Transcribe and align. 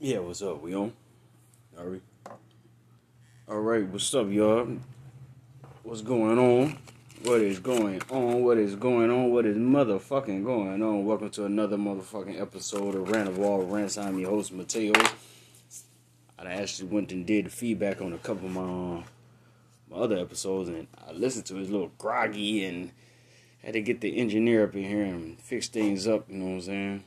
Yeah, 0.00 0.18
what's 0.18 0.42
up? 0.42 0.62
We 0.62 0.76
on? 0.76 0.92
Are 1.76 1.90
we? 1.90 2.00
All 3.48 3.58
right, 3.58 3.84
what's 3.84 4.14
up, 4.14 4.30
y'all? 4.30 4.76
What's 5.82 6.02
going 6.02 6.38
on? 6.38 6.78
What 7.24 7.40
is 7.40 7.58
going 7.58 8.00
on? 8.08 8.44
What 8.44 8.58
is 8.58 8.76
going 8.76 9.10
on? 9.10 9.32
What 9.32 9.44
is 9.44 9.56
motherfucking 9.56 10.44
going 10.44 10.80
on? 10.80 11.04
Welcome 11.04 11.30
to 11.30 11.46
another 11.46 11.76
motherfucking 11.76 12.40
episode 12.40 12.94
of 12.94 13.10
Rant 13.10 13.28
of 13.28 13.40
All 13.40 13.64
Rants. 13.64 13.98
I'm 13.98 14.20
your 14.20 14.30
host, 14.30 14.52
Mateo. 14.52 14.92
I 16.38 16.44
actually 16.44 16.90
went 16.90 17.10
and 17.10 17.26
did 17.26 17.52
feedback 17.52 18.00
on 18.00 18.12
a 18.12 18.18
couple 18.18 18.46
of 18.46 18.52
my, 18.52 18.60
uh, 18.60 19.02
my 19.90 19.96
other 19.96 20.18
episodes, 20.18 20.68
and 20.68 20.86
I 21.08 21.10
listened 21.10 21.46
to 21.46 21.56
it. 21.56 21.62
It's 21.62 21.70
a 21.70 21.72
little 21.72 21.90
groggy, 21.98 22.64
and 22.64 22.92
had 23.64 23.72
to 23.72 23.80
get 23.80 24.00
the 24.00 24.16
engineer 24.16 24.62
up 24.62 24.76
in 24.76 24.84
here 24.84 25.02
and 25.02 25.40
fix 25.40 25.66
things 25.66 26.06
up, 26.06 26.30
you 26.30 26.36
know 26.36 26.44
what 26.44 26.52
I'm 26.52 26.60
saying? 26.60 27.04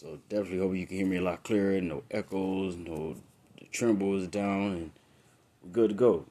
So 0.00 0.20
definitely 0.28 0.58
hope 0.58 0.76
you 0.76 0.86
can 0.86 0.96
hear 0.96 1.06
me 1.06 1.16
a 1.16 1.20
lot 1.20 1.42
clearer. 1.42 1.80
No 1.80 2.04
echoes, 2.08 2.76
no 2.76 3.16
the 3.58 3.64
tremble 3.72 4.16
is 4.16 4.28
down, 4.28 4.72
and 4.72 4.90
we're 5.60 5.72
good 5.72 5.88
to 5.88 5.96
go. 5.96 6.24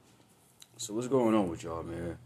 So 0.78 0.94
what's 0.94 1.10
going 1.10 1.36
on 1.36 1.50
with 1.50 1.64
y'all, 1.64 1.84
man? 1.84 2.18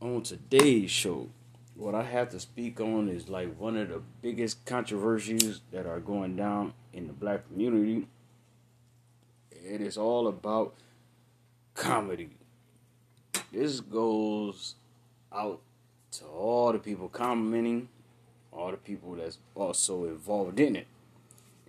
On 0.00 0.22
today's 0.22 0.92
show, 0.92 1.28
what 1.74 1.96
I 1.96 2.04
have 2.04 2.28
to 2.28 2.38
speak 2.38 2.80
on 2.80 3.08
is 3.08 3.28
like 3.28 3.58
one 3.58 3.76
of 3.76 3.88
the 3.88 4.00
biggest 4.20 4.64
controversies 4.64 5.60
that 5.72 5.86
are 5.86 5.98
going 5.98 6.36
down 6.36 6.74
in 6.92 7.08
the 7.08 7.12
black 7.12 7.48
community. 7.48 8.06
It 9.50 9.80
is 9.80 9.98
all 9.98 10.28
about 10.28 10.74
comedy. 11.74 12.30
This 13.50 13.80
goes 13.80 14.76
out 15.32 15.58
to 16.12 16.26
all 16.26 16.72
the 16.72 16.78
people 16.78 17.08
commenting 17.08 17.88
all 18.52 18.70
the 18.70 18.76
people 18.76 19.14
that's 19.14 19.38
also 19.54 20.04
involved 20.04 20.60
in 20.60 20.76
it. 20.76 20.86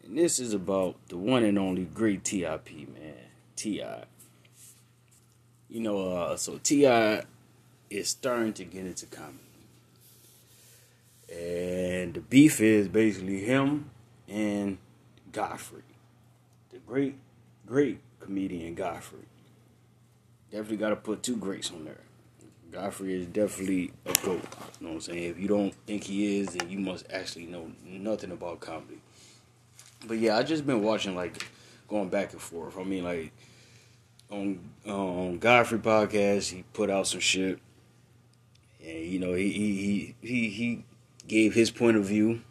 And 0.04 0.18
this 0.18 0.40
is 0.40 0.54
about 0.54 0.96
the 1.08 1.18
one 1.18 1.44
and 1.44 1.58
only 1.58 1.86
great 1.86 2.24
TIP, 2.24 2.70
man. 2.72 3.14
T.I. 3.56 4.04
You 5.70 5.80
know, 5.80 6.12
uh, 6.12 6.38
so 6.38 6.60
T.I. 6.62 7.24
is 7.90 8.10
starting 8.10 8.54
to 8.54 8.66
get 8.66 8.86
into 8.86 9.06
comedy. 9.06 9.40
And 11.34 12.14
the 12.14 12.20
beef 12.20 12.60
is 12.60 12.88
basically 12.88 13.44
him 13.44 13.90
and 14.28 14.78
Godfrey. 15.32 15.82
The 16.72 16.80
great, 16.80 17.16
great 17.66 18.00
comedian 18.20 18.76
Godfrey. 18.76 19.20
Definitely 20.52 20.78
got 20.78 20.90
to 20.90 20.96
put 20.96 21.24
two 21.24 21.38
greats 21.38 21.72
on 21.72 21.86
there. 21.86 22.02
Godfrey 22.74 23.14
is 23.14 23.28
definitely 23.28 23.92
a 24.06 24.14
goat. 24.26 24.42
You 24.80 24.88
know 24.88 24.90
what 24.90 24.94
I'm 24.96 25.02
saying? 25.02 25.24
If 25.24 25.40
you 25.40 25.48
don't 25.48 25.76
think 25.86 26.04
he 26.06 26.40
is, 26.40 26.50
then 26.50 26.70
you 26.72 26.80
must 26.80 27.06
actually 27.12 27.46
know 27.46 27.72
nothing 27.86 28.32
about 28.32 28.62
comedy. 28.62 29.00
But 30.08 30.18
yeah, 30.18 30.38
I 30.38 30.44
just 30.44 30.66
been 30.66 30.82
watching 30.82 31.16
like 31.16 31.46
going 31.88 32.10
back 32.10 32.34
and 32.34 32.42
forth. 32.42 32.78
I 32.78 32.84
mean, 32.84 33.04
like 33.04 33.32
on 34.32 34.60
on 34.88 35.38
Godfrey 35.38 35.78
podcast, 35.78 36.52
he 36.52 36.64
put 36.74 36.90
out 36.90 37.06
some 37.06 37.20
shit, 37.20 37.60
and 38.84 39.06
you 39.06 39.20
know 39.20 39.34
he 39.34 39.52
he 39.52 40.16
he 40.22 40.50
he 40.50 40.86
gave 41.28 41.54
his 41.54 41.70
point 41.70 41.96
of 41.96 42.06
view, 42.06 42.42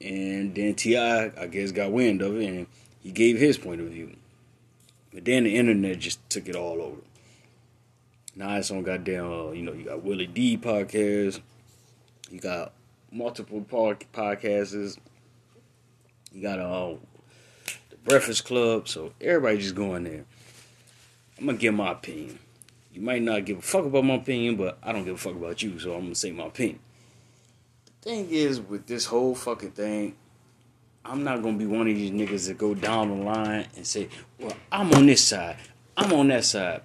and 0.00 0.56
then 0.56 0.74
T.I. 0.74 1.30
I 1.40 1.46
guess 1.46 1.70
got 1.70 1.92
wind 1.92 2.20
of 2.20 2.36
it, 2.36 2.48
and 2.48 2.66
he 3.00 3.12
gave 3.12 3.38
his 3.38 3.58
point 3.58 3.80
of 3.80 3.86
view. 3.86 4.16
But 5.14 5.24
then 5.24 5.44
the 5.44 5.56
internet 5.56 6.00
just 6.00 6.28
took 6.28 6.48
it 6.48 6.56
all 6.56 6.82
over. 6.82 7.00
Now 8.38 8.54
it's 8.56 8.70
on 8.70 8.82
goddamn, 8.82 9.32
uh, 9.32 9.50
you 9.52 9.62
know, 9.62 9.72
you 9.72 9.84
got 9.86 10.04
Willie 10.04 10.26
D 10.26 10.58
podcast, 10.58 11.40
you 12.30 12.38
got 12.38 12.74
multiple 13.10 13.62
podcasts, 13.62 14.98
you 16.32 16.42
got 16.42 16.58
uh, 16.58 16.96
the 17.88 17.96
Breakfast 18.04 18.44
Club, 18.44 18.88
so 18.88 19.14
everybody 19.22 19.56
just 19.56 19.74
going 19.74 20.04
there. 20.04 20.26
I'm 21.38 21.46
gonna 21.46 21.56
give 21.56 21.72
my 21.72 21.92
opinion. 21.92 22.38
You 22.92 23.00
might 23.00 23.22
not 23.22 23.46
give 23.46 23.58
a 23.58 23.62
fuck 23.62 23.86
about 23.86 24.04
my 24.04 24.16
opinion, 24.16 24.56
but 24.56 24.76
I 24.82 24.92
don't 24.92 25.04
give 25.04 25.14
a 25.14 25.18
fuck 25.18 25.34
about 25.34 25.62
you, 25.62 25.78
so 25.78 25.94
I'm 25.94 26.02
gonna 26.02 26.14
say 26.14 26.30
my 26.30 26.46
opinion. 26.46 26.80
The 28.02 28.10
thing 28.10 28.28
is, 28.30 28.60
with 28.60 28.86
this 28.86 29.06
whole 29.06 29.34
fucking 29.34 29.70
thing, 29.70 30.14
I'm 31.06 31.24
not 31.24 31.42
gonna 31.42 31.56
be 31.56 31.66
one 31.66 31.88
of 31.88 31.94
these 31.94 32.10
niggas 32.10 32.48
that 32.48 32.58
go 32.58 32.74
down 32.74 33.08
the 33.08 33.24
line 33.24 33.66
and 33.76 33.86
say, 33.86 34.10
"Well, 34.38 34.52
I'm 34.70 34.92
on 34.92 35.06
this 35.06 35.24
side, 35.24 35.56
I'm 35.96 36.12
on 36.12 36.28
that 36.28 36.44
side." 36.44 36.82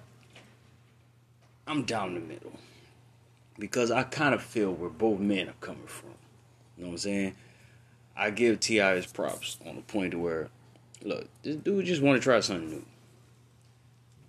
I'm 1.66 1.84
down 1.84 2.14
the 2.14 2.20
middle 2.20 2.52
because 3.58 3.90
I 3.90 4.02
kind 4.02 4.34
of 4.34 4.42
feel 4.42 4.72
where 4.72 4.90
both 4.90 5.20
men 5.20 5.48
are 5.48 5.54
coming 5.60 5.86
from. 5.86 6.10
You 6.76 6.84
know 6.84 6.88
what 6.88 6.94
I'm 6.94 6.98
saying? 6.98 7.34
I 8.16 8.30
give 8.30 8.60
T.I. 8.60 8.96
his 8.96 9.06
props 9.06 9.58
on 9.66 9.76
the 9.76 9.82
point 9.82 10.14
where, 10.14 10.48
look, 11.02 11.28
this 11.42 11.56
dude 11.56 11.86
just 11.86 12.02
want 12.02 12.20
to 12.20 12.22
try 12.22 12.40
something 12.40 12.68
new. 12.68 12.84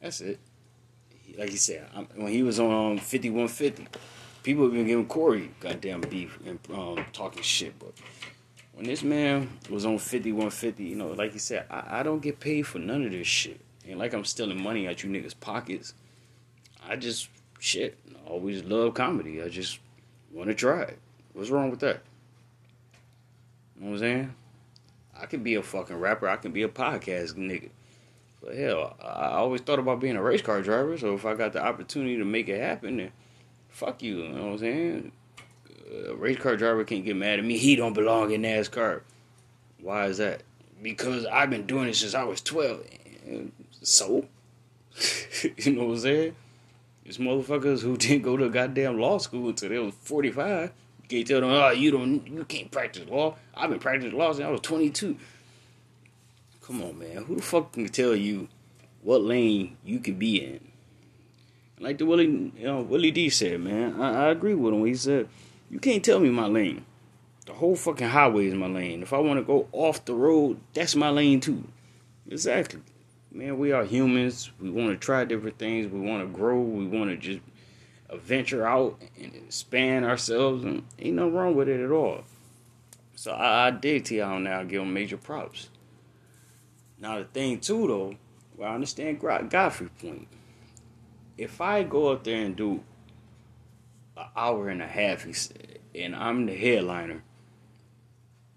That's 0.02 0.22
it. 0.22 0.40
Like 1.38 1.50
he 1.50 1.58
said, 1.58 1.88
I'm, 1.96 2.06
when 2.16 2.32
he 2.32 2.44
was 2.44 2.60
on 2.60 2.98
5150, 2.98 3.88
people 4.44 4.66
have 4.66 4.74
been 4.74 4.86
giving 4.86 5.08
Corey 5.08 5.50
goddamn 5.60 6.02
beef 6.02 6.38
and 6.46 6.60
um, 6.74 7.06
talking 7.12 7.42
shit, 7.42 7.78
but 7.80 7.94
when 8.74 8.86
this 8.86 9.04
man 9.04 9.50
was 9.70 9.86
on 9.86 9.98
5150, 9.98 10.84
you 10.84 10.96
know, 10.96 11.10
like 11.10 11.34
he 11.34 11.40
said, 11.40 11.66
I, 11.70 12.00
I 12.00 12.04
don't 12.04 12.22
get 12.22 12.40
paid 12.40 12.64
for 12.64 12.80
none 12.80 13.04
of 13.06 13.12
this 13.12 13.28
shit. 13.28 13.60
And 13.88 14.00
like 14.00 14.14
I'm 14.14 14.26
stealing 14.26 14.62
money 14.62 14.88
out 14.88 15.04
you 15.04 15.10
niggas' 15.10 15.40
pockets. 15.40 15.94
I 16.88 16.96
just 16.96 17.30
shit. 17.60 17.98
Always 18.26 18.64
love 18.64 18.94
comedy. 18.94 19.42
I 19.42 19.50
just 19.50 19.80
want 20.32 20.50
to 20.50 20.56
try 20.56 20.82
it. 20.82 21.00
What's 21.34 21.50
wrong 21.50 21.70
with 21.70 21.80
that? 21.82 22.02
You 23.76 23.86
know 23.86 23.92
what 23.92 23.94
I'm 23.96 24.00
saying? 24.00 24.36
I 25.20 25.26
can 25.26 25.44
be 25.44 25.56
a 25.56 25.64
fucking 25.64 25.98
rapper. 25.98 26.28
I 26.28 26.38
can 26.38 26.52
be 26.52 26.64
a 26.64 26.70
podcast 26.70 27.36
nigga. 27.36 27.70
But 28.42 28.56
hell, 28.56 28.98
I 29.02 29.32
always 29.36 29.62
thought 29.62 29.80
about 29.80 30.02
being 30.02 30.18
a 30.18 30.22
race 30.22 30.42
car 30.42 30.62
driver. 30.62 30.98
So 30.98 31.14
if 31.14 31.26
I 31.26 31.34
got 31.34 31.54
the 31.54 31.64
opportunity 31.64 32.18
to 32.18 32.26
make 32.26 32.50
it 32.50 32.60
happen, 32.60 32.98
then 32.98 33.12
fuck 33.70 34.04
you. 34.04 34.24
You 34.24 34.30
know 34.30 34.44
what 34.44 34.52
I'm 34.54 34.58
saying? 34.58 35.12
A 36.10 36.16
race 36.16 36.38
car 36.38 36.58
driver 36.58 36.84
can't 36.84 37.06
get 37.06 37.16
mad 37.16 37.40
at 37.40 37.46
me. 37.46 37.58
He 37.58 37.76
don't 37.76 37.94
belong 37.94 38.32
in 38.32 38.42
NASCAR. 38.42 39.02
Why 39.80 40.06
is 40.08 40.18
that? 40.18 40.44
Because 40.82 41.26
I've 41.26 41.50
been 41.50 41.66
doing 41.66 41.88
it 41.88 41.96
since 41.96 42.14
I 42.14 42.24
was 42.24 42.42
12. 42.42 42.82
So? 43.82 44.28
you 45.58 45.74
know 45.74 45.86
what 45.86 45.94
I'm 45.94 46.00
saying? 46.00 46.36
It's 47.06 47.18
motherfuckers 47.18 47.82
who 47.82 47.98
didn't 47.98 48.24
go 48.24 48.38
to 48.38 48.50
goddamn 48.50 49.00
law 49.00 49.18
school 49.18 49.50
until 49.50 49.70
they 49.70 49.80
was 49.80 49.94
45. 50.02 50.72
You 51.04 51.08
can't 51.10 51.28
tell 51.28 51.42
them, 51.42 51.50
oh, 51.50 51.72
you 51.72 51.92
don't, 51.92 52.26
you 52.26 52.46
can't 52.46 52.72
practice 52.72 53.08
law. 53.08 53.36
I've 53.54 53.70
been 53.70 53.80
practicing 53.80 54.18
law 54.18 54.32
since 54.32 54.46
I 54.46 54.50
was 54.50 54.62
22. 54.62 55.18
Come 56.62 56.82
on, 56.82 56.98
man. 56.98 57.24
Who 57.24 57.36
the 57.36 57.42
fuck 57.42 57.74
can 57.74 57.88
tell 57.90 58.16
you 58.16 58.48
what 59.02 59.22
lane 59.22 59.78
you 59.84 60.00
can 60.00 60.16
be 60.16 60.44
in? 60.44 60.60
Like 61.80 61.98
the 61.98 62.06
Willie, 62.06 62.26
you 62.26 62.64
know, 62.64 62.82
Willie 62.82 63.12
D 63.12 63.30
said, 63.30 63.60
man. 63.60 64.02
I, 64.02 64.28
I 64.28 64.30
agree 64.30 64.54
with 64.54 64.74
him. 64.74 64.86
He 64.86 64.96
said, 64.96 65.28
you 65.70 65.80
can't 65.80 66.04
tell 66.06 66.20
me 66.20 66.30
my 66.30 66.48
lane. 66.48 66.86
The 67.46 67.54
whole 67.54 67.76
fucking 67.76 68.08
highway 68.08 68.48
is 68.48 68.54
my 68.54 68.68
lane. 68.68 69.02
If 69.04 69.12
I 69.12 69.18
want 69.18 69.40
to 69.40 69.44
go 69.44 69.68
off 69.74 70.06
the 70.06 70.14
road, 70.14 70.62
that's 70.74 70.96
my 70.96 71.10
lane 71.10 71.42
too. 71.42 71.66
Exactly 72.30 72.80
man, 73.34 73.58
we 73.58 73.72
are 73.72 73.84
humans. 73.84 74.52
We 74.62 74.70
want 74.70 74.90
to 74.90 74.98
try 74.98 75.26
different 75.26 75.58
things. 75.58 75.92
We 75.92 76.00
want 76.00 76.24
to 76.24 76.28
grow. 76.28 76.60
We 76.62 76.86
want 76.86 77.10
to 77.10 77.18
just 77.18 77.42
venture 78.14 78.66
out 78.66 79.02
and 79.20 79.34
expand 79.36 80.06
ourselves. 80.06 80.64
And 80.64 80.84
ain't 81.00 81.16
nothing 81.16 81.34
wrong 81.34 81.56
with 81.56 81.68
it 81.68 81.84
at 81.84 81.92
all. 81.92 82.24
So 83.16 83.32
I, 83.32 83.68
I 83.68 83.72
dig 83.72 84.06
T.I. 84.06 84.28
on 84.28 84.44
that. 84.44 84.60
I 84.60 84.64
give 84.66 84.82
him 84.82 84.94
major 84.94 85.18
props. 85.18 85.70
Now 87.00 87.20
the 87.20 87.26
thing 87.26 87.60
too, 87.60 87.88
though, 87.88 88.16
well, 88.56 88.72
I 88.72 88.76
understand 88.76 89.20
Godfrey's 89.20 89.90
point. 90.00 90.28
If 91.38 91.60
I 91.60 91.84
go 91.84 92.10
up 92.10 92.24
there 92.24 92.46
and 92.46 92.56
do 92.56 92.84
an 94.16 94.26
hour 94.36 94.70
and 94.70 94.82
a 94.82 94.88
half, 94.88 95.24
he 95.24 95.34
said, 95.34 95.80
and 95.96 96.16
I'm 96.16 96.46
the 96.46 96.56
headliner. 96.56 97.24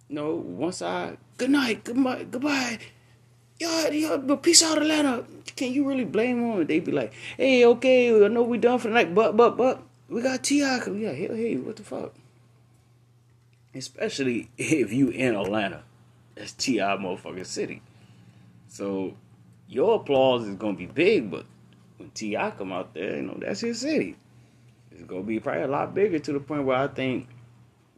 no, 0.09 0.34
once 0.34 0.83
I 0.83 1.16
good 1.39 1.51
night, 1.51 1.84
Good 1.84 1.97
goodbye, 1.97 2.24
goodbye 2.24 2.78
yo, 3.58 3.88
yo, 3.91 4.18
but 4.18 4.42
peace 4.42 4.62
out, 4.62 4.78
Atlanta. 4.78 5.24
Can 5.54 5.72
you 5.72 5.88
really 5.88 6.04
blame 6.04 6.41
them? 6.41 6.66
They'd 6.66 6.84
be 6.84 6.92
like, 6.92 7.12
hey, 7.36 7.64
okay, 7.64 8.24
I 8.24 8.28
know 8.28 8.42
we 8.42 8.58
done 8.58 8.78
for 8.78 8.88
the 8.88 8.94
night, 8.94 9.14
but, 9.14 9.36
but, 9.36 9.56
but, 9.56 9.82
we 10.08 10.22
got 10.22 10.44
T.I. 10.44 10.76
Yeah, 10.91 11.12
hey, 11.12 11.28
hey, 11.28 11.56
what 11.56 11.76
the 11.76 11.82
fuck? 11.82 12.14
Especially 13.74 14.50
if 14.56 14.92
you 14.92 15.08
in 15.08 15.34
Atlanta. 15.34 15.82
That's 16.34 16.53
T.I. 16.53 16.97
motherfucking 16.97 17.47
city. 17.47 17.82
So, 18.68 19.14
your 19.68 19.97
applause 19.97 20.47
is 20.47 20.56
going 20.56 20.74
to 20.74 20.78
be 20.78 20.86
big, 20.86 21.30
but 21.30 21.47
when 21.97 22.10
T.I. 22.10 22.50
come 22.53 22.72
out 22.72 22.94
there, 22.94 23.16
you 23.16 23.22
know, 23.22 23.36
that's 23.38 23.60
his 23.60 23.80
city. 23.80 24.16
It's 24.92 25.03
going 25.03 25.22
to 25.22 25.26
be 25.26 25.41
probably 25.41 25.62
a 25.62 25.68
lot 25.68 25.94
bigger 25.94 26.18
to 26.18 26.32
the 26.32 26.41
point 26.41 26.64
where 26.64 26.76
I 26.76 26.88
think, 26.88 27.28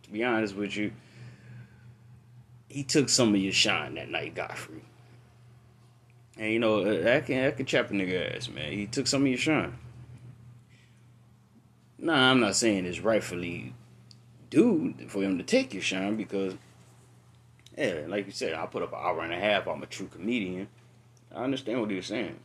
to 0.05 0.11
be 0.11 0.25
honest 0.25 0.55
with 0.55 0.77
you, 0.77 0.93
he 2.69 2.85
took 2.85 3.09
some 3.09 3.35
of 3.35 3.41
your 3.41 3.53
shine 3.53 3.95
that 3.97 4.09
night, 4.09 4.35
Godfrey. 4.35 4.83
And 6.39 6.53
you 6.53 6.61
know, 6.61 6.81
uh, 6.81 7.03
that 7.03 7.27
can 7.27 7.43
that 7.43 7.57
can 7.57 7.67
chap 7.67 7.91
a 7.91 7.93
nigga 7.93 8.37
ass, 8.37 8.49
man. 8.49 8.73
He 8.73 8.87
took 8.87 9.07
some 9.09 9.23
of 9.23 9.29
your 9.29 9.39
shine. 9.39 9.77
Nah, 11.99 12.31
I'm 12.31 12.39
not 12.41 12.55
saying 12.55 12.87
it's 12.87 13.01
rightfully 13.01 13.75
due 14.51 14.95
for 15.09 15.21
him 15.23 15.37
to 15.39 15.45
take 15.45 15.75
your 15.75 15.83
shine 15.83 16.17
because 16.17 16.55
Yeah, 17.77 18.07
like 18.09 18.27
you 18.27 18.33
said, 18.33 18.55
I 18.55 18.67
put 18.67 18.83
up 18.83 18.93
an 18.93 18.99
hour 19.01 19.21
and 19.23 19.33
a 19.33 19.39
half. 19.39 19.69
I'm 19.69 19.83
a 19.83 19.87
true 19.87 20.07
comedian. 20.09 20.69
I 21.35 21.45
understand 21.45 21.81
what 21.81 21.91
he 21.91 21.97
was 21.97 22.07
saying. 22.07 22.39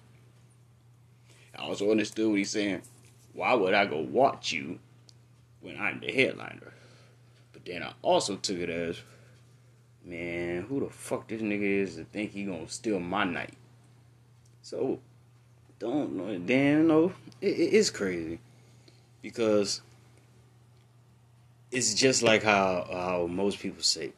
I 1.58 1.64
also 1.64 1.90
understood 1.90 2.30
what 2.30 2.38
he's 2.38 2.52
saying. 2.52 2.82
Why 3.34 3.54
would 3.54 3.74
I 3.74 3.86
go 3.86 4.00
watch 4.00 4.52
you 4.52 4.80
when 5.62 5.80
I'm 5.80 6.00
the 6.00 6.12
headliner? 6.12 6.74
But 7.52 7.66
then 7.66 7.84
I 7.84 7.94
also 8.02 8.36
took 8.36 8.58
it 8.58 8.70
as, 8.70 9.00
man, 10.04 10.64
who 10.64 10.82
the 10.82 10.90
fuck 10.90 11.28
this 11.28 11.42
nigga 11.42 11.82
is 11.82 11.96
to 11.96 12.06
think 12.06 12.32
he 12.32 12.44
gonna 12.44 12.68
steal 12.68 13.00
my 13.00 13.24
night? 13.24 13.56
So 14.64 15.00
don't 15.78 16.16
know. 16.16 16.38
Damn, 16.40 16.88
no, 16.88 17.14
it, 17.42 17.48
it, 17.50 17.74
it's 17.74 17.90
crazy 17.90 18.40
because 19.22 19.82
it's 21.72 21.94
just 21.94 22.24
like 22.24 22.42
how 22.44 22.88
how 22.92 23.28
most 23.28 23.60
people 23.60 23.84
say. 23.84 24.14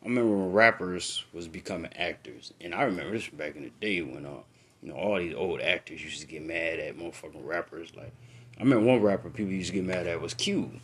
I 0.00 0.06
remember 0.06 0.36
when 0.36 0.52
rappers 0.52 1.24
was 1.32 1.48
becoming 1.48 1.92
actors, 1.94 2.54
and 2.60 2.72
I 2.72 2.84
remember 2.84 3.12
this 3.12 3.28
back 3.28 3.56
in 3.56 3.64
the 3.64 3.72
day 3.80 4.00
when 4.00 4.24
uh, 4.24 4.38
you 4.82 4.90
know, 4.90 4.94
all 4.94 5.18
these 5.18 5.34
old 5.34 5.60
actors 5.60 6.02
used 6.02 6.20
to 6.20 6.26
get 6.26 6.42
mad 6.42 6.78
at 6.78 6.96
motherfucking 6.96 7.44
rappers. 7.44 7.94
Like, 7.96 8.12
I 8.56 8.62
remember 8.62 8.86
one 8.86 9.02
rapper 9.02 9.30
people 9.30 9.52
used 9.52 9.70
to 9.70 9.74
get 9.74 9.84
mad 9.84 10.06
at 10.06 10.20
was 10.20 10.34
Cube 10.34 10.78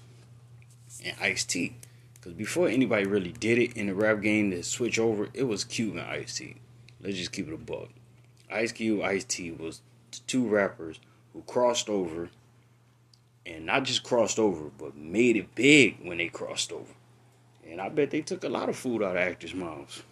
and 1.05 1.17
Ice 1.21 1.45
T. 1.45 1.77
Because 2.15 2.33
before 2.33 2.69
anybody 2.69 3.07
really 3.07 3.33
did 3.33 3.59
it 3.59 3.77
in 3.77 3.87
the 3.87 3.95
rap 3.95 4.21
game 4.23 4.51
to 4.51 4.63
switch 4.63 4.99
over, 4.99 5.29
it 5.35 5.45
was 5.45 5.63
Cube 5.63 5.97
and 5.97 6.07
Ice 6.07 6.39
T. 6.39 6.57
Let's 7.01 7.17
just 7.17 7.33
keep 7.33 7.47
it 7.47 7.55
a 7.55 7.59
buck. 7.59 7.91
Ice 8.51 8.73
Cube, 8.73 9.03
Ice 9.03 9.25
T 9.25 9.51
was 9.51 9.83
two 10.27 10.47
rappers 10.47 11.01
who 11.33 11.43
crossed 11.43 11.89
over 11.89 12.29
and 13.47 13.67
not 13.67 13.85
just 13.85 14.03
crossed 14.03 14.39
over, 14.39 14.71
but 14.79 14.97
made 14.97 15.37
it 15.37 15.55
big 15.55 15.99
when 16.03 16.19
they 16.19 16.29
crossed 16.29 16.73
over. 16.73 16.93
And 17.69 17.81
I 17.81 17.89
bet 17.89 18.11
they 18.11 18.23
took 18.23 18.45
a 18.45 18.49
lot 18.49 18.69
of 18.69 18.77
food 18.77 19.03
out 19.03 19.17
of 19.17 19.23
actors' 19.23 19.55
mouths. 19.55 20.03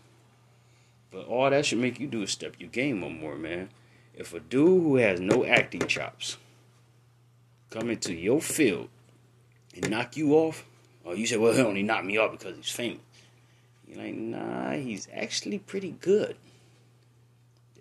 But 1.10 1.26
all 1.26 1.50
that 1.50 1.66
should 1.66 1.78
make 1.78 2.00
you 2.00 2.06
do 2.06 2.22
is 2.22 2.30
step 2.30 2.56
your 2.58 2.70
game 2.70 3.04
up 3.04 3.12
more, 3.12 3.36
man. 3.36 3.68
If 4.14 4.34
a 4.34 4.40
dude 4.40 4.82
who 4.82 4.96
has 4.96 5.20
no 5.20 5.44
acting 5.44 5.86
chops 5.86 6.38
come 7.70 7.90
into 7.90 8.14
your 8.14 8.40
field 8.40 8.88
and 9.74 9.90
knock 9.90 10.16
you 10.16 10.34
off, 10.34 10.66
or 11.04 11.14
you 11.14 11.26
say, 11.26 11.36
well, 11.36 11.52
he 11.52 11.62
only 11.62 11.82
knocked 11.82 12.06
me 12.06 12.18
off 12.18 12.32
because 12.32 12.56
he's 12.56 12.70
famous. 12.70 13.00
You're 13.86 14.04
like, 14.04 14.14
nah, 14.14 14.72
he's 14.72 15.08
actually 15.12 15.58
pretty 15.58 15.92
good. 16.00 16.36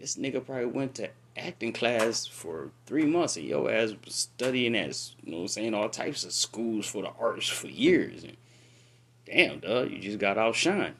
This 0.02 0.16
nigga 0.16 0.44
probably 0.44 0.66
went 0.66 0.96
to 0.96 1.12
acting 1.38 1.74
class 1.74 2.26
for 2.26 2.72
three 2.88 3.06
months 3.06 3.38
and 3.38 3.46
your 3.46 3.72
ass 3.72 3.94
was 4.04 4.16
studying 4.16 4.76
at, 4.76 4.98
you 5.24 5.32
know 5.32 5.38
what 5.38 5.44
I'm 5.44 5.48
saying, 5.50 5.74
all 5.76 5.90
types 5.90 6.24
of 6.24 6.34
schools 6.34 6.88
for 6.88 7.04
the 7.04 7.12
arts 7.20 7.48
for 7.48 7.68
years. 7.68 8.24
And 8.24 8.36
damn, 9.28 9.60
dog, 9.60 9.92
you 9.92 10.00
just 10.00 10.18
got 10.18 10.38
outshined. 10.38 10.94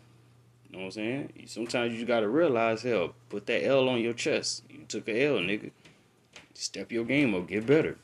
You 0.70 0.78
know 0.78 0.80
what 0.80 0.86
I'm 0.86 0.92
saying? 0.92 1.34
Sometimes 1.48 1.96
you 1.96 2.06
gotta 2.06 2.30
realize, 2.30 2.84
hell, 2.84 3.16
put 3.30 3.48
that 3.48 3.66
L 3.66 3.90
on 3.90 4.02
your 4.02 4.14
chest. 4.14 4.66
You 4.70 4.86
took 4.88 5.08
a 5.08 5.26
L, 5.26 5.38
nigga. 5.38 5.72
Step 6.54 6.92
your 6.92 7.04
game 7.04 7.34
up, 7.34 7.48
get 7.48 7.66
better. 7.66 7.98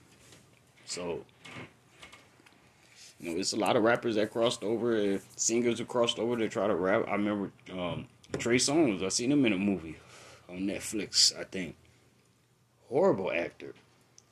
So, 0.86 1.26
you 3.20 3.30
know, 3.30 3.40
it's 3.40 3.54
a 3.54 3.58
lot 3.58 3.76
of 3.76 3.84
rappers 3.84 4.16
that 4.16 4.32
crossed 4.32 4.64
over, 4.64 5.20
singers 5.36 5.78
who 5.78 5.86
crossed 5.86 6.18
over 6.18 6.36
to 6.38 6.50
try 6.50 6.66
to 6.66 6.76
rap. 6.76 7.06
I 7.08 7.12
remember 7.12 7.52
um, 7.72 8.08
Trey 8.40 8.56
Songz. 8.56 9.04
I 9.04 9.10
seen 9.10 9.32
him 9.32 9.46
in 9.46 9.54
a 9.54 9.58
movie 9.60 9.98
on 10.50 10.60
Netflix, 10.60 11.38
I 11.38 11.44
think. 11.44 11.76
Horrible 12.90 13.32
actor. 13.32 13.74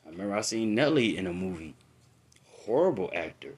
I 0.06 0.09
remember 0.09 0.35
I 0.35 0.41
seen 0.41 0.75
Nelly 0.75 1.17
in 1.17 1.27
a 1.27 1.33
movie. 1.33 1.75
Horrible 2.65 3.12
actor. 3.13 3.56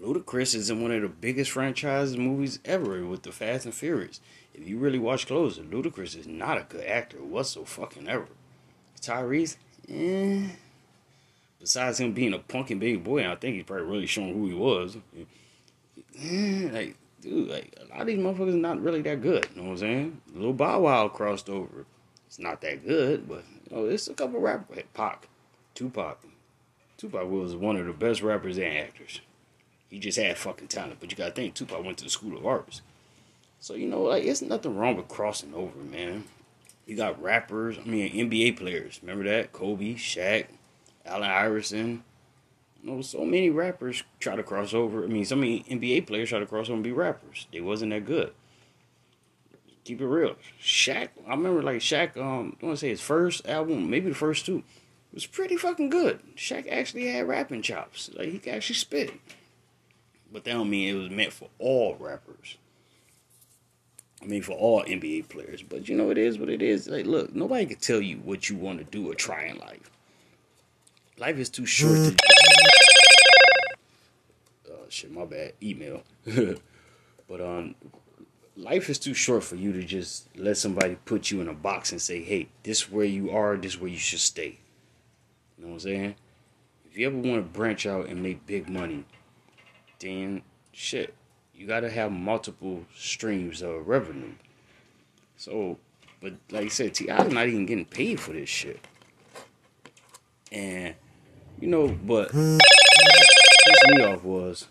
Ludacris 0.00 0.54
is 0.54 0.70
in 0.70 0.80
one 0.82 0.92
of 0.92 1.02
the 1.02 1.08
biggest 1.08 1.50
franchise 1.50 2.16
movies 2.16 2.58
ever 2.64 3.04
with 3.04 3.22
the 3.22 3.32
Fast 3.32 3.66
and 3.66 3.74
Furious. 3.74 4.20
If 4.54 4.66
you 4.66 4.78
really 4.78 4.98
watch 4.98 5.26
closer, 5.26 5.62
Ludacris 5.62 6.16
is 6.16 6.26
not 6.26 6.58
a 6.58 6.66
good 6.68 6.84
actor 6.86 7.18
whatsoever. 7.18 8.28
Tyrese, 9.00 9.56
eh. 9.88 10.48
Besides 11.58 12.00
him 12.00 12.12
being 12.12 12.32
a 12.32 12.38
punkin' 12.38 12.78
big 12.78 13.04
boy, 13.04 13.30
I 13.30 13.36
think 13.36 13.56
he's 13.56 13.64
probably 13.64 13.86
really 13.86 14.06
showing 14.06 14.32
who 14.32 14.46
he 14.46 14.54
was. 14.54 14.96
Eh, 16.18 16.70
like, 16.72 16.96
dude, 17.20 17.48
like 17.48 17.76
a 17.80 17.88
lot 17.90 18.02
of 18.02 18.06
these 18.06 18.18
motherfuckers 18.18 18.54
are 18.54 18.58
not 18.58 18.80
really 18.80 19.02
that 19.02 19.22
good. 19.22 19.46
You 19.54 19.62
know 19.62 19.68
what 19.68 19.74
I'm 19.74 19.78
saying? 19.78 20.20
Little 20.34 20.52
Bow 20.52 20.80
Wow 20.80 21.08
crossed 21.08 21.48
over. 21.48 21.86
It's 22.26 22.38
not 22.38 22.60
that 22.60 22.86
good, 22.86 23.28
but 23.28 23.44
you 23.68 23.76
know, 23.76 23.84
it's 23.86 24.08
a 24.08 24.14
couple 24.14 24.40
rappers. 24.40 24.82
Pac, 24.94 25.28
Tupac. 25.74 26.18
Tupac 26.96 27.28
was 27.28 27.56
one 27.56 27.76
of 27.76 27.86
the 27.86 27.92
best 27.92 28.22
rappers 28.22 28.58
and 28.58 28.76
actors. 28.76 29.20
He 29.88 29.98
just 29.98 30.18
had 30.18 30.38
fucking 30.38 30.68
talent. 30.68 30.98
But 31.00 31.10
you 31.10 31.16
gotta 31.16 31.32
think, 31.32 31.54
Tupac 31.54 31.84
went 31.84 31.98
to 31.98 32.04
the 32.04 32.10
School 32.10 32.36
of 32.36 32.46
Arts. 32.46 32.82
So, 33.58 33.74
you 33.74 33.88
know, 33.88 34.02
like, 34.02 34.24
it's 34.24 34.42
nothing 34.42 34.76
wrong 34.76 34.96
with 34.96 35.08
crossing 35.08 35.52
over, 35.54 35.78
man. 35.78 36.24
You 36.86 36.96
got 36.96 37.22
rappers, 37.22 37.78
I 37.78 37.86
mean, 37.86 38.12
NBA 38.12 38.56
players. 38.56 39.00
Remember 39.02 39.24
that? 39.24 39.52
Kobe, 39.52 39.94
Shaq, 39.94 40.46
Allen 41.04 41.30
Iverson. 41.30 42.04
Know, 42.82 43.02
so 43.02 43.24
many 43.24 43.50
rappers 43.50 44.04
try 44.20 44.36
to 44.36 44.42
cross 44.42 44.72
over. 44.72 45.04
I 45.04 45.06
mean, 45.06 45.24
so 45.24 45.36
many 45.36 45.64
NBA 45.64 46.06
players 46.06 46.30
try 46.30 46.38
to 46.38 46.46
cross 46.46 46.66
over 46.66 46.74
and 46.74 46.84
be 46.84 46.92
rappers. 46.92 47.46
They 47.52 47.60
wasn't 47.60 47.90
that 47.92 48.06
good. 48.06 48.32
Keep 49.84 50.00
it 50.00 50.06
real. 50.06 50.36
Shaq, 50.62 51.08
I 51.26 51.30
remember 51.30 51.62
like 51.62 51.80
Shaq, 51.80 52.16
um, 52.16 52.56
I 52.62 52.66
want 52.66 52.76
to 52.78 52.80
say 52.80 52.88
his 52.88 53.00
first 53.00 53.46
album, 53.46 53.90
maybe 53.90 54.08
the 54.08 54.14
first 54.14 54.46
two, 54.46 54.62
was 55.12 55.26
pretty 55.26 55.56
fucking 55.56 55.90
good. 55.90 56.20
Shaq 56.36 56.70
actually 56.70 57.08
had 57.08 57.28
rapping 57.28 57.62
chops. 57.62 58.10
Like, 58.14 58.28
he 58.28 58.38
could 58.38 58.54
actually 58.54 58.76
spit. 58.76 59.12
But 60.32 60.44
that 60.44 60.52
don't 60.52 60.70
mean 60.70 60.94
it 60.94 60.98
was 60.98 61.10
meant 61.10 61.32
for 61.32 61.48
all 61.58 61.96
rappers. 61.98 62.56
I 64.22 64.26
mean, 64.26 64.42
for 64.42 64.52
all 64.52 64.84
NBA 64.84 65.28
players. 65.28 65.62
But 65.62 65.88
you 65.88 65.96
know, 65.96 66.10
it 66.10 66.18
is 66.18 66.38
what 66.38 66.48
it 66.48 66.62
is. 66.62 66.88
Like, 66.88 67.06
look, 67.06 67.34
nobody 67.34 67.66
can 67.66 67.78
tell 67.78 68.00
you 68.00 68.18
what 68.18 68.48
you 68.48 68.56
want 68.56 68.78
to 68.78 68.84
do 68.84 69.10
or 69.10 69.14
try 69.14 69.44
in 69.44 69.58
life. 69.58 69.90
Life 71.20 71.36
is 71.36 71.50
too 71.50 71.66
short 71.66 71.96
to. 71.96 72.16
Oh, 74.70 74.86
shit, 74.88 75.12
my 75.12 75.26
bad. 75.26 75.52
Email. 75.62 76.02
but, 77.28 77.40
um, 77.42 77.74
life 78.56 78.88
is 78.88 78.98
too 78.98 79.12
short 79.12 79.44
for 79.44 79.56
you 79.56 79.70
to 79.72 79.82
just 79.82 80.34
let 80.34 80.56
somebody 80.56 80.96
put 81.04 81.30
you 81.30 81.42
in 81.42 81.48
a 81.48 81.52
box 81.52 81.92
and 81.92 82.00
say, 82.00 82.22
hey, 82.22 82.48
this 82.62 82.82
is 82.82 82.90
where 82.90 83.04
you 83.04 83.30
are, 83.30 83.58
this 83.58 83.74
is 83.74 83.80
where 83.80 83.90
you 83.90 83.98
should 83.98 84.18
stay. 84.18 84.58
You 85.58 85.64
know 85.64 85.68
what 85.68 85.74
I'm 85.74 85.80
saying? 85.80 86.14
If 86.90 86.96
you 86.96 87.06
ever 87.06 87.16
want 87.16 87.36
to 87.36 87.58
branch 87.58 87.84
out 87.84 88.06
and 88.06 88.22
make 88.22 88.46
big 88.46 88.70
money, 88.70 89.04
then 89.98 90.40
shit, 90.72 91.12
you 91.54 91.66
gotta 91.66 91.90
have 91.90 92.10
multiple 92.10 92.86
streams 92.96 93.60
of 93.60 93.86
revenue. 93.86 94.32
So, 95.36 95.78
but 96.22 96.32
like 96.50 96.64
I 96.64 96.68
said, 96.68 96.94
T.I.'s 96.94 97.30
not 97.30 97.46
even 97.46 97.66
getting 97.66 97.84
paid 97.84 98.18
for 98.18 98.32
this 98.32 98.48
shit. 98.48 98.80
And, 100.50 100.94
you 101.60 101.68
know, 101.68 101.88
but 101.88 102.32
what 102.34 102.60
pissed 103.66 103.88
me 103.88 104.02
off 104.02 104.24
was, 104.24 104.66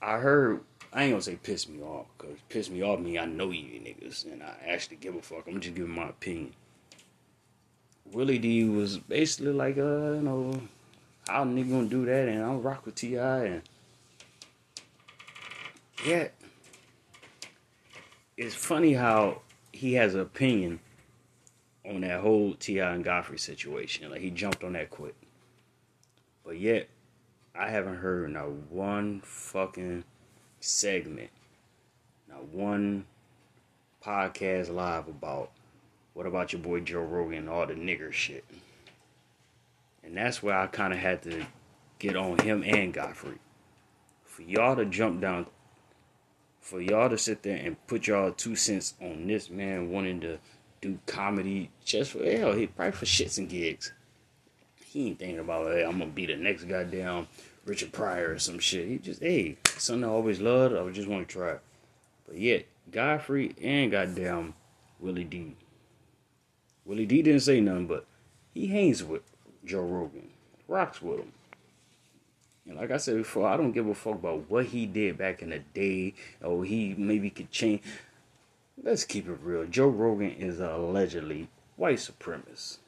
I 0.00 0.18
heard, 0.18 0.60
I 0.92 1.04
ain't 1.04 1.12
gonna 1.12 1.22
say 1.22 1.36
piss 1.36 1.68
me 1.68 1.82
off, 1.82 2.06
because 2.16 2.36
piss 2.48 2.70
me 2.70 2.82
off 2.82 3.00
me, 3.00 3.18
I 3.18 3.24
know 3.24 3.50
you 3.50 3.80
niggas, 3.80 4.30
and 4.30 4.42
I 4.42 4.54
actually 4.66 4.96
give 4.96 5.14
a 5.16 5.22
fuck. 5.22 5.46
I'm 5.46 5.60
just 5.60 5.74
giving 5.74 5.94
my 5.94 6.08
opinion. 6.08 6.52
Willie 8.12 8.38
D 8.38 8.64
was 8.64 8.98
basically 8.98 9.52
like, 9.52 9.76
uh, 9.76 10.12
you 10.12 10.22
know, 10.22 10.60
how 11.28 11.44
nigga 11.44 11.70
gonna 11.70 11.88
do 11.88 12.04
that? 12.06 12.28
And 12.28 12.42
I'm 12.42 12.62
rock 12.62 12.86
with 12.86 12.94
T.I. 12.94 13.44
and 13.44 13.62
yeah, 16.06 16.28
it's 18.36 18.54
funny 18.54 18.94
how 18.94 19.42
he 19.72 19.94
has 19.94 20.14
an 20.14 20.20
opinion 20.20 20.80
on 21.88 22.02
that 22.02 22.20
whole 22.20 22.54
T.I. 22.54 22.94
and 22.94 23.04
Godfrey 23.04 23.38
situation. 23.38 24.10
Like 24.10 24.20
he 24.20 24.30
jumped 24.30 24.62
on 24.62 24.74
that 24.74 24.90
quick, 24.90 25.14
but 26.44 26.58
yet 26.58 26.88
I 27.54 27.70
haven't 27.70 27.96
heard 27.96 28.30
not 28.32 28.50
one 28.70 29.20
fucking 29.24 30.04
segment, 30.60 31.30
not 32.28 32.44
one 32.48 33.06
podcast 34.04 34.72
live 34.72 35.08
about 35.08 35.50
what 36.14 36.26
about 36.26 36.52
your 36.52 36.62
boy 36.62 36.80
Joe 36.80 37.00
Rogan 37.00 37.38
and 37.38 37.48
all 37.48 37.66
the 37.66 37.74
nigger 37.74 38.12
shit. 38.12 38.44
And 40.02 40.16
that's 40.16 40.42
where 40.42 40.56
I 40.56 40.66
kind 40.66 40.92
of 40.92 40.98
had 40.98 41.22
to 41.22 41.46
get 41.98 42.16
on 42.16 42.38
him 42.38 42.62
and 42.64 42.92
Godfrey. 42.92 43.38
For 44.24 44.42
y'all 44.42 44.76
to 44.76 44.84
jump 44.84 45.20
down, 45.20 45.46
for 46.60 46.80
y'all 46.80 47.08
to 47.08 47.18
sit 47.18 47.42
there 47.42 47.56
and 47.56 47.76
put 47.86 48.06
y'all 48.06 48.32
two 48.32 48.56
cents 48.56 48.94
on 49.00 49.26
this 49.26 49.50
man 49.50 49.90
wanting 49.90 50.20
to 50.20 50.38
do 50.80 50.98
comedy 51.06 51.70
just 51.84 52.12
for 52.12 52.24
hell, 52.24 52.52
he 52.52 52.66
probably 52.66 52.92
for 52.92 53.04
shits 53.04 53.38
and 53.38 53.48
gigs. 53.48 53.92
He 54.84 55.08
ain't 55.08 55.18
thinking 55.18 55.38
about, 55.38 55.66
hey, 55.66 55.84
I'm 55.84 55.98
gonna 55.98 56.06
be 56.06 56.26
the 56.26 56.36
next 56.36 56.64
goddamn 56.64 57.28
Richard 57.64 57.92
Pryor 57.92 58.32
or 58.32 58.38
some 58.38 58.58
shit. 58.58 58.88
He 58.88 58.98
just, 58.98 59.20
hey, 59.20 59.58
something 59.76 60.04
I 60.04 60.12
always 60.12 60.40
loved, 60.40 60.74
I 60.74 60.88
just 60.90 61.08
want 61.08 61.28
to 61.28 61.32
try. 61.32 61.56
But 62.26 62.38
yet, 62.38 62.66
Godfrey 62.90 63.54
and 63.62 63.90
goddamn 63.90 64.54
Willie 64.98 65.24
D. 65.24 65.54
Willie 66.84 67.06
D 67.06 67.22
didn't 67.22 67.40
say 67.40 67.60
nothing, 67.60 67.86
but 67.86 68.06
he 68.54 68.66
hangs 68.68 69.04
with 69.04 69.22
Joe 69.64 69.82
Rogan, 69.82 70.30
rocks 70.66 71.02
with 71.02 71.20
him. 71.20 71.32
And 72.66 72.76
like 72.76 72.90
I 72.90 72.98
said 72.98 73.16
before, 73.16 73.48
I 73.48 73.56
don't 73.56 73.72
give 73.72 73.86
a 73.86 73.94
fuck 73.94 74.14
about 74.14 74.50
what 74.50 74.66
he 74.66 74.86
did 74.86 75.16
back 75.16 75.42
in 75.42 75.50
the 75.50 75.58
day 75.58 76.14
or 76.42 76.64
he 76.64 76.94
maybe 76.96 77.30
could 77.30 77.50
change. 77.50 77.82
Let's 78.82 79.04
keep 79.04 79.28
it 79.28 79.38
real. 79.42 79.66
Joe 79.66 79.88
Rogan 79.88 80.30
is 80.30 80.60
allegedly 80.60 81.48
white 81.76 81.98
supremacist. 81.98 82.78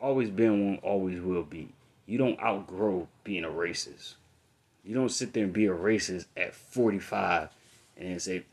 Always 0.00 0.30
been 0.30 0.66
one, 0.66 0.78
always 0.78 1.20
will 1.20 1.42
be. 1.42 1.70
You 2.06 2.18
don't 2.18 2.40
outgrow 2.40 3.08
being 3.24 3.44
a 3.44 3.48
racist. 3.48 4.14
You 4.84 4.94
don't 4.94 5.10
sit 5.10 5.32
there 5.32 5.44
and 5.44 5.52
be 5.52 5.66
a 5.66 5.74
racist 5.74 6.26
at 6.36 6.54
45 6.54 7.50
and 7.96 8.10
then 8.10 8.20
say, 8.20 8.44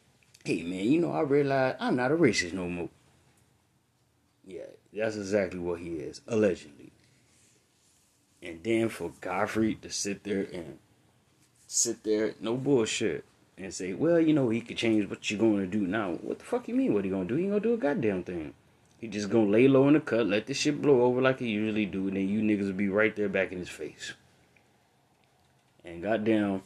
hey 0.43 0.63
man, 0.63 0.85
you 0.85 0.99
know, 1.01 1.11
I 1.11 1.21
realize 1.21 1.75
I'm 1.79 1.95
not 1.95 2.11
a 2.11 2.15
racist 2.15 2.53
no 2.53 2.67
more. 2.67 2.89
Yeah, 4.45 4.65
that's 4.93 5.15
exactly 5.15 5.59
what 5.59 5.79
he 5.79 5.95
is, 5.95 6.21
allegedly. 6.27 6.91
And 8.41 8.63
then 8.63 8.89
for 8.89 9.11
Godfrey 9.21 9.75
to 9.75 9.89
sit 9.89 10.23
there 10.23 10.47
and 10.51 10.77
sit 11.67 12.03
there, 12.03 12.35
no 12.39 12.55
bullshit, 12.55 13.25
and 13.57 13.73
say, 13.73 13.93
well, 13.93 14.19
you 14.19 14.33
know, 14.33 14.49
he 14.49 14.61
could 14.61 14.77
change 14.77 15.09
what 15.09 15.29
you're 15.29 15.39
going 15.39 15.59
to 15.59 15.67
do 15.67 15.87
now. 15.87 16.11
What 16.21 16.39
the 16.39 16.45
fuck 16.45 16.67
you 16.67 16.75
mean? 16.75 16.93
What 16.93 17.05
he 17.05 17.09
going 17.09 17.27
to 17.27 17.33
do? 17.33 17.39
He 17.39 17.47
going 17.47 17.61
to 17.61 17.67
do 17.69 17.73
a 17.73 17.77
goddamn 17.77 18.23
thing. 18.23 18.53
He 18.99 19.07
just 19.07 19.29
going 19.29 19.47
to 19.47 19.51
lay 19.51 19.67
low 19.67 19.87
in 19.87 19.93
the 19.93 19.99
cut, 19.99 20.27
let 20.27 20.47
this 20.47 20.57
shit 20.57 20.81
blow 20.81 21.01
over 21.03 21.21
like 21.21 21.39
he 21.39 21.47
usually 21.47 21.85
do, 21.85 22.07
and 22.07 22.17
then 22.17 22.27
you 22.27 22.41
niggas 22.41 22.67
will 22.67 22.73
be 22.73 22.89
right 22.89 23.15
there 23.15 23.29
back 23.29 23.51
in 23.51 23.59
his 23.59 23.69
face. 23.69 24.13
And 25.83 26.01
goddamn, 26.01 26.63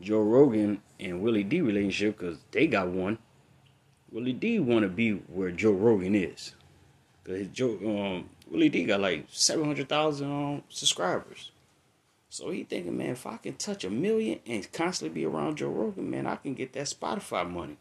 Joe 0.00 0.22
Rogan 0.22 0.80
and 0.98 1.20
Willie 1.20 1.44
D 1.44 1.60
relationship, 1.60 2.18
because 2.18 2.38
they 2.52 2.66
got 2.66 2.88
one. 2.88 3.18
Willie 4.10 4.32
D 4.32 4.58
want 4.60 4.82
to 4.82 4.88
be 4.88 5.12
where 5.12 5.50
Joe 5.50 5.72
Rogan 5.72 6.14
is. 6.14 6.54
Cause 7.24 7.46
Joe, 7.52 7.78
um, 7.84 8.30
Willie 8.50 8.68
D 8.68 8.84
got 8.84 9.00
like 9.00 9.26
seven 9.30 9.64
hundred 9.64 9.88
thousand 9.88 10.30
um, 10.30 10.62
subscribers. 10.68 11.50
So 12.34 12.50
he 12.50 12.64
thinking, 12.64 12.96
man, 12.96 13.10
if 13.10 13.28
I 13.28 13.36
can 13.36 13.54
touch 13.54 13.84
a 13.84 13.90
million 13.90 14.40
and 14.44 14.72
constantly 14.72 15.20
be 15.20 15.24
around 15.24 15.58
Joe 15.58 15.68
Rogan, 15.68 16.10
man, 16.10 16.26
I 16.26 16.34
can 16.34 16.54
get 16.54 16.72
that 16.72 16.86
Spotify 16.86 17.48
money. 17.48 17.76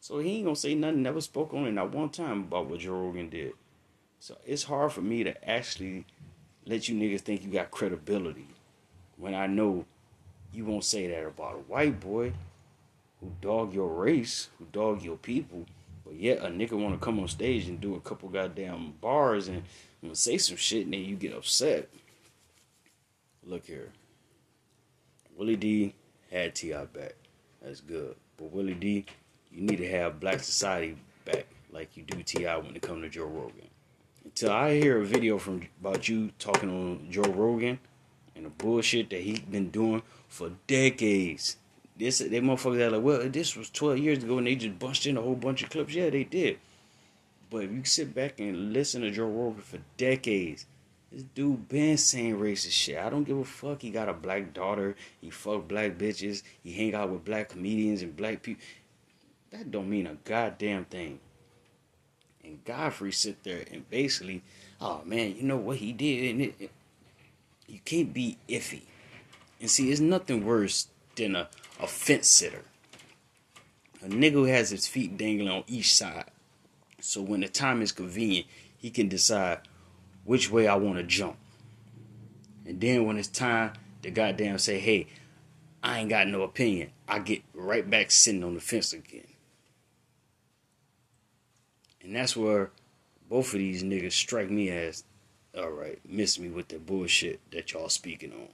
So 0.00 0.18
he 0.18 0.38
ain't 0.38 0.46
gonna 0.46 0.56
say 0.56 0.74
nothing, 0.74 1.04
never 1.04 1.20
spoke 1.20 1.54
on 1.54 1.64
it 1.64 1.70
not 1.70 1.94
one 1.94 2.08
time 2.08 2.40
about 2.40 2.68
what 2.68 2.80
Joe 2.80 2.94
Rogan 2.94 3.28
did. 3.28 3.52
So 4.18 4.36
it's 4.44 4.64
hard 4.64 4.90
for 4.90 5.00
me 5.00 5.22
to 5.22 5.48
actually 5.48 6.06
let 6.66 6.88
you 6.88 6.96
niggas 6.96 7.20
think 7.20 7.44
you 7.44 7.52
got 7.52 7.70
credibility 7.70 8.48
when 9.16 9.32
I 9.32 9.46
know 9.46 9.84
you 10.52 10.64
won't 10.64 10.82
say 10.82 11.06
that 11.06 11.24
about 11.24 11.54
a 11.54 11.70
white 11.70 12.00
boy 12.00 12.32
who 13.20 13.30
dog 13.40 13.72
your 13.72 13.94
race, 13.94 14.48
who 14.58 14.66
dog 14.72 15.02
your 15.02 15.18
people, 15.18 15.66
but 16.04 16.16
yet 16.16 16.38
a 16.38 16.48
nigga 16.48 16.72
wanna 16.72 16.98
come 16.98 17.20
on 17.20 17.28
stage 17.28 17.68
and 17.68 17.80
do 17.80 17.94
a 17.94 18.00
couple 18.00 18.28
goddamn 18.28 18.94
bars 19.00 19.46
and, 19.46 19.62
and 20.02 20.18
say 20.18 20.36
some 20.36 20.56
shit 20.56 20.86
and 20.86 20.94
then 20.94 21.04
you 21.04 21.14
get 21.14 21.32
upset. 21.32 21.88
Look 23.48 23.64
here. 23.64 23.88
Willie 25.34 25.56
D 25.56 25.94
had 26.30 26.54
T.I. 26.54 26.84
back. 26.84 27.14
That's 27.62 27.80
good. 27.80 28.14
But 28.36 28.52
Willie 28.52 28.74
D, 28.74 29.06
you 29.50 29.62
need 29.62 29.78
to 29.78 29.90
have 29.90 30.20
black 30.20 30.40
society 30.40 30.98
back 31.24 31.46
like 31.72 31.96
you 31.96 32.02
do 32.02 32.22
T.I. 32.22 32.58
when 32.58 32.76
it 32.76 32.82
comes 32.82 33.04
to 33.04 33.08
Joe 33.08 33.24
Rogan. 33.24 33.70
Until 34.22 34.52
I 34.52 34.74
hear 34.74 35.00
a 35.00 35.04
video 35.04 35.38
from 35.38 35.66
about 35.80 36.10
you 36.10 36.30
talking 36.38 36.68
on 36.68 37.10
Joe 37.10 37.22
Rogan 37.22 37.78
and 38.36 38.44
the 38.44 38.50
bullshit 38.50 39.08
that 39.08 39.22
he 39.22 39.38
been 39.50 39.70
doing 39.70 40.02
for 40.28 40.50
decades. 40.66 41.56
This 41.96 42.18
they 42.18 42.40
motherfuckers 42.40 42.80
are 42.80 42.90
like, 42.90 43.02
well, 43.02 43.28
this 43.30 43.56
was 43.56 43.70
12 43.70 43.98
years 43.98 44.22
ago 44.22 44.36
and 44.36 44.46
they 44.46 44.56
just 44.56 44.78
bunched 44.78 45.06
in 45.06 45.16
a 45.16 45.22
whole 45.22 45.34
bunch 45.34 45.62
of 45.62 45.70
clips. 45.70 45.94
Yeah, 45.94 46.10
they 46.10 46.24
did. 46.24 46.58
But 47.48 47.64
if 47.64 47.72
you 47.72 47.82
sit 47.84 48.14
back 48.14 48.40
and 48.40 48.74
listen 48.74 49.00
to 49.00 49.10
Joe 49.10 49.26
Rogan 49.26 49.62
for 49.62 49.78
decades, 49.96 50.66
this 51.10 51.22
dude 51.22 51.68
been 51.68 51.96
saying 51.96 52.36
racist 52.36 52.72
shit. 52.72 52.98
I 52.98 53.08
don't 53.08 53.24
give 53.24 53.38
a 53.38 53.44
fuck. 53.44 53.80
He 53.80 53.90
got 53.90 54.08
a 54.08 54.12
black 54.12 54.52
daughter. 54.52 54.94
He 55.20 55.30
fuck 55.30 55.66
black 55.66 55.92
bitches. 55.92 56.42
He 56.62 56.72
hang 56.72 56.94
out 56.94 57.10
with 57.10 57.24
black 57.24 57.48
comedians 57.50 58.02
and 58.02 58.14
black 58.14 58.42
people. 58.42 58.62
That 59.50 59.70
don't 59.70 59.88
mean 59.88 60.06
a 60.06 60.14
goddamn 60.24 60.84
thing. 60.84 61.20
And 62.44 62.62
Godfrey 62.64 63.12
sit 63.12 63.42
there 63.42 63.64
and 63.72 63.88
basically, 63.88 64.42
oh 64.80 65.02
man, 65.04 65.34
you 65.34 65.42
know 65.42 65.56
what 65.56 65.78
he 65.78 65.92
did, 65.92 66.30
and 66.30 66.42
it, 66.42 66.54
it, 66.58 66.70
you 67.66 67.80
can't 67.84 68.12
be 68.12 68.36
iffy. 68.48 68.82
And 69.60 69.70
see, 69.70 69.90
it's 69.90 70.00
nothing 70.00 70.44
worse 70.44 70.88
than 71.16 71.34
a, 71.36 71.48
a 71.80 71.86
fence 71.86 72.28
sitter. 72.28 72.62
A 74.02 74.08
nigga 74.08 74.32
who 74.32 74.44
has 74.44 74.70
his 74.70 74.86
feet 74.86 75.16
dangling 75.16 75.48
on 75.48 75.64
each 75.66 75.92
side. 75.94 76.26
So 77.00 77.20
when 77.22 77.40
the 77.40 77.48
time 77.48 77.82
is 77.82 77.92
convenient, 77.92 78.46
he 78.76 78.90
can 78.90 79.08
decide 79.08 79.60
which 80.28 80.50
way 80.50 80.68
I 80.68 80.76
want 80.76 80.98
to 80.98 81.02
jump. 81.02 81.36
And 82.66 82.78
then 82.78 83.06
when 83.06 83.16
it's 83.16 83.28
time 83.28 83.72
to 84.02 84.10
goddamn 84.10 84.58
say, 84.58 84.78
hey, 84.78 85.06
I 85.82 86.00
ain't 86.00 86.10
got 86.10 86.28
no 86.28 86.42
opinion, 86.42 86.90
I 87.08 87.20
get 87.20 87.42
right 87.54 87.88
back 87.88 88.10
sitting 88.10 88.44
on 88.44 88.54
the 88.54 88.60
fence 88.60 88.92
again. 88.92 89.26
And 92.02 92.14
that's 92.14 92.36
where 92.36 92.70
both 93.30 93.54
of 93.54 93.58
these 93.58 93.82
niggas 93.82 94.12
strike 94.12 94.50
me 94.50 94.68
as, 94.68 95.02
all 95.56 95.70
right, 95.70 95.98
miss 96.06 96.38
me 96.38 96.50
with 96.50 96.68
the 96.68 96.78
bullshit 96.78 97.40
that 97.52 97.72
y'all 97.72 97.88
speaking 97.88 98.32
on. 98.32 98.48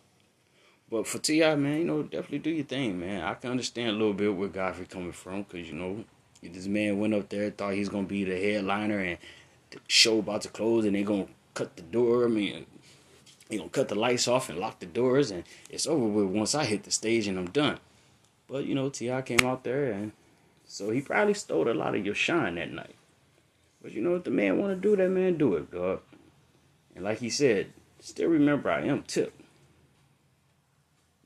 But 0.88 1.08
for 1.08 1.18
T.I., 1.18 1.56
man, 1.56 1.78
you 1.78 1.84
know, 1.84 2.04
definitely 2.04 2.38
do 2.38 2.50
your 2.50 2.66
thing, 2.66 3.00
man. 3.00 3.24
I 3.24 3.34
can 3.34 3.50
understand 3.50 3.88
a 3.88 3.94
little 3.94 4.14
bit 4.14 4.32
where 4.32 4.46
Godfrey 4.46 4.86
coming 4.86 5.10
from, 5.10 5.42
because, 5.42 5.68
you 5.68 5.74
know, 5.74 6.04
this 6.40 6.68
man 6.68 7.00
went 7.00 7.14
up 7.14 7.30
there, 7.30 7.50
thought 7.50 7.74
he's 7.74 7.88
going 7.88 8.04
to 8.04 8.08
be 8.08 8.22
the 8.22 8.38
headliner, 8.38 9.00
and 9.00 9.18
the 9.70 9.80
show 9.88 10.20
about 10.20 10.42
to 10.42 10.48
close, 10.48 10.84
and 10.84 10.94
they 10.94 11.02
going 11.02 11.26
to 11.26 11.32
cut 11.54 11.76
the 11.76 11.82
door. 11.82 12.24
I 12.24 12.28
mean, 12.28 12.66
you 13.48 13.58
know, 13.58 13.68
cut 13.68 13.88
the 13.88 13.94
lights 13.94 14.28
off 14.28 14.48
and 14.48 14.58
lock 14.58 14.80
the 14.80 14.86
doors, 14.86 15.30
and 15.30 15.44
it's 15.70 15.86
over 15.86 16.06
with 16.06 16.26
once 16.26 16.54
I 16.54 16.64
hit 16.64 16.82
the 16.82 16.90
stage 16.90 17.26
and 17.26 17.38
I'm 17.38 17.50
done. 17.50 17.78
But 18.48 18.66
you 18.66 18.74
know, 18.74 18.90
T.I. 18.90 19.22
came 19.22 19.44
out 19.44 19.64
there, 19.64 19.90
and 19.90 20.12
so 20.66 20.90
he 20.90 21.00
probably 21.00 21.34
stole 21.34 21.70
a 21.70 21.72
lot 21.72 21.94
of 21.94 22.04
your 22.04 22.14
shine 22.14 22.56
that 22.56 22.72
night. 22.72 22.96
But 23.82 23.92
you 23.92 24.02
know, 24.02 24.16
if 24.16 24.24
the 24.24 24.30
man 24.30 24.58
want 24.58 24.74
to 24.74 24.80
do 24.80 24.96
that, 24.96 25.08
man, 25.08 25.38
do 25.38 25.54
it, 25.54 25.70
God. 25.70 26.00
And 26.94 27.04
like 27.04 27.18
he 27.18 27.30
said, 27.30 27.72
still 28.00 28.28
remember 28.28 28.70
I 28.70 28.82
am 28.82 29.02
Tip. 29.02 29.32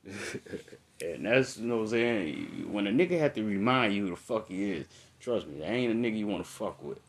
and 1.01 1.25
that's 1.25 1.57
you 1.57 1.67
know 1.67 1.77
what 1.77 1.83
I'm 1.83 1.87
saying. 1.89 2.67
When 2.71 2.87
a 2.87 2.91
nigga 2.91 3.19
have 3.19 3.33
to 3.35 3.43
remind 3.43 3.93
you 3.93 4.03
who 4.03 4.09
the 4.11 4.15
fuck 4.15 4.47
he 4.47 4.71
is, 4.71 4.85
trust 5.19 5.47
me, 5.47 5.59
that 5.59 5.69
ain't 5.69 5.93
a 5.93 5.95
nigga 5.95 6.17
you 6.17 6.27
want 6.27 6.43
to 6.43 6.49
fuck 6.49 6.83
with. 6.83 6.99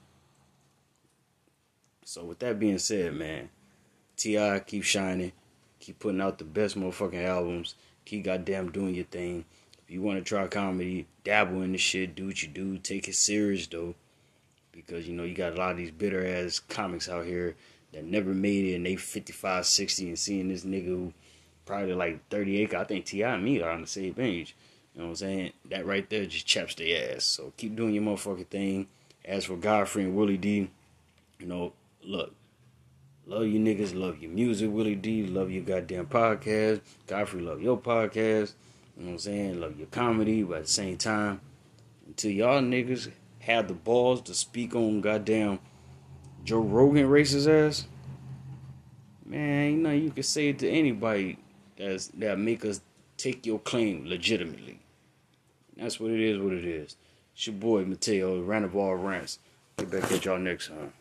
So 2.04 2.25
with 2.25 2.38
that 2.40 2.59
being 2.59 2.78
said, 2.78 3.14
man, 3.14 3.50
T.I. 4.16 4.61
keep 4.61 4.85
shining, 4.85 5.33
keep 5.78 5.99
putting 5.99 6.21
out 6.21 6.38
the 6.38 6.45
best 6.45 6.78
motherfucking 6.78 7.25
albums, 7.25 7.75
keep 8.04 8.25
goddamn 8.25 8.73
doing 8.73 8.95
your 8.95 9.04
thing. 9.04 9.45
If 9.83 9.90
you 9.90 10.02
want 10.02 10.19
to 10.19 10.25
try 10.25 10.47
comedy, 10.47 11.07
dabble 11.25 11.62
in 11.62 11.73
the 11.73 11.78
shit, 11.78 12.14
do 12.14 12.26
what 12.26 12.42
you 12.42 12.49
do, 12.49 12.78
take 12.78 13.09
it 13.09 13.14
serious 13.14 13.66
though, 13.66 13.95
because 14.73 15.07
you 15.07 15.14
know 15.14 15.25
you 15.25 15.35
got 15.35 15.52
a 15.52 15.57
lot 15.57 15.73
of 15.73 15.76
these 15.76 15.90
bitter 15.90 16.26
ass 16.26 16.59
comics 16.59 17.09
out 17.09 17.26
here 17.26 17.57
that 17.92 18.04
never 18.04 18.33
made 18.33 18.66
it 18.66 18.76
and 18.76 18.87
they 18.87 18.97
55, 18.97 19.66
60 19.66 20.09
and 20.09 20.19
seeing 20.19 20.49
this 20.49 20.64
nigga 20.64 20.87
who 20.87 21.12
probably 21.66 21.95
like 21.95 22.28
38, 22.28 22.75
I 22.75 22.85
think 22.85 23.04
T.I. 23.04 23.35
and 23.35 23.45
me 23.45 23.62
are 23.62 23.71
on 23.71 23.83
the 23.83 23.87
same 23.87 24.14
page. 24.14 24.57
You 24.95 25.00
know 25.00 25.07
what 25.07 25.11
I'm 25.11 25.16
saying? 25.16 25.52
That 25.71 25.87
right 25.87 26.09
there 26.11 26.26
just 26.26 26.47
chaps 26.47 26.75
their 26.75 27.14
ass. 27.14 27.25
So 27.25 27.52
keep 27.57 27.76
doing 27.76 27.95
your 27.95 28.02
motherfucking 28.02 28.49
thing. 28.49 28.88
As 29.25 29.45
for 29.45 29.57
Godfrey 29.57 30.04
and 30.04 30.16
Willie 30.16 30.37
D, 30.37 30.71
you 31.38 31.47
know, 31.47 31.73
look, 32.04 32.35
love 33.26 33.47
you 33.47 33.59
niggas, 33.59 33.95
love 33.95 34.21
your 34.21 34.30
music, 34.30 34.71
Willie 34.71 34.95
D, 34.95 35.26
love 35.26 35.50
your 35.50 35.62
goddamn 35.62 36.07
podcast. 36.07 36.80
Godfrey, 37.07 37.40
love 37.40 37.62
your 37.62 37.78
podcast. 37.78 38.54
You 38.97 39.04
know 39.04 39.07
what 39.07 39.12
I'm 39.12 39.19
saying? 39.19 39.61
Love 39.61 39.78
your 39.78 39.87
comedy, 39.88 40.42
but 40.42 40.59
at 40.59 40.62
the 40.64 40.71
same 40.71 40.97
time, 40.97 41.40
until 42.07 42.30
y'all 42.30 42.61
niggas 42.61 43.11
have 43.40 43.69
the 43.69 43.75
balls 43.75 44.23
to 44.23 44.35
speak 44.35 44.75
on 44.75 45.00
goddamn 45.00 45.59
Joe 46.45 46.61
Rogan 46.61 47.09
racist 47.09 47.49
ass, 47.49 47.87
man, 49.25 49.73
you 49.73 49.76
know 49.78 49.90
you 49.90 50.11
can 50.11 50.23
say 50.23 50.49
it 50.49 50.59
to 50.61 50.69
anybody 50.69 51.38
that's 51.76 52.09
that 52.09 52.38
make 52.38 52.64
us 52.64 52.80
take 53.16 53.47
your 53.47 53.59
claim 53.59 54.07
legitimately. 54.07 54.80
That's 55.76 55.99
what 55.99 56.11
it 56.11 56.21
is, 56.21 56.38
what 56.38 56.52
it 56.52 56.64
is. 56.64 56.97
It's 57.35 57.47
your 57.47 57.57
boy 57.57 57.85
Mateo, 57.85 58.42
Rant 58.42 58.64
of 58.64 58.76
all 58.76 58.97
rants. 58.97 59.38
Get 59.78 59.90
back 59.90 60.12
at 60.12 60.25
y'all 60.25 60.38
next 60.38 60.69
time. 60.69 60.92